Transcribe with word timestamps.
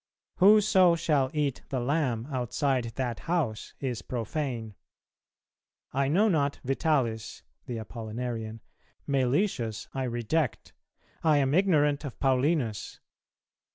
Whoso 0.37 0.95
shall 0.95 1.29
eat 1.31 1.61
the 1.69 1.79
Lamb 1.79 2.27
outside 2.31 2.85
that 2.95 3.19
House 3.19 3.75
is 3.79 4.01
profane.... 4.01 4.73
I 5.93 6.07
know 6.07 6.27
not 6.27 6.59
Vitalis" 6.63 7.43
(the 7.67 7.77
Apollinarian), 7.77 8.61
"Meletius 9.05 9.89
I 9.93 10.05
reject, 10.05 10.73
I 11.23 11.37
am 11.37 11.53
ignorant 11.53 12.03
of 12.03 12.19
Paulinus. 12.19 12.99